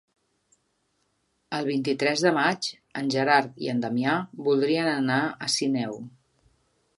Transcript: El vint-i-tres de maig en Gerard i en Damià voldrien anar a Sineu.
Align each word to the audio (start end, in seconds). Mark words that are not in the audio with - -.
El 1.57 1.67
vint-i-tres 1.67 2.23
de 2.27 2.31
maig 2.37 2.69
en 3.01 3.11
Gerard 3.17 3.61
i 3.67 3.71
en 3.75 3.85
Damià 3.85 4.17
voldrien 4.49 4.91
anar 4.95 5.21
a 5.27 5.51
Sineu. 5.59 6.01